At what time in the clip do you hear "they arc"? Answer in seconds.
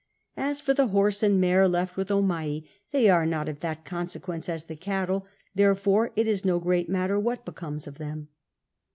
2.89-3.29